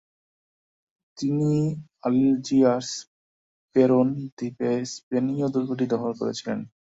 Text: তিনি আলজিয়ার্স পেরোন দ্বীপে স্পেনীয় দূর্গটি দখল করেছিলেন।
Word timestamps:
তিনি 1.17 1.51
আলজিয়ার্স 2.03 2.89
পেরোন 3.75 4.07
দ্বীপে 4.37 4.71
স্পেনীয় 4.93 5.47
দূর্গটি 5.53 5.85
দখল 5.93 6.11
করেছিলেন। 6.19 6.59